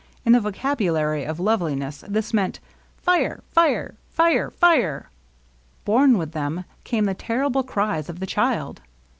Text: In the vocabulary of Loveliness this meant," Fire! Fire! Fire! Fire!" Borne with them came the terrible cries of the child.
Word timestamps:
In 0.25 0.33
the 0.33 0.39
vocabulary 0.39 1.23
of 1.25 1.39
Loveliness 1.39 2.03
this 2.07 2.33
meant," 2.33 2.59
Fire! 3.05 3.43
Fire! 3.51 3.93
Fire! 4.09 4.49
Fire!" 4.49 5.11
Borne 5.85 6.17
with 6.17 6.31
them 6.31 6.65
came 6.83 7.05
the 7.05 7.13
terrible 7.13 7.61
cries 7.61 8.09
of 8.09 8.19
the 8.19 8.25
child. 8.25 8.81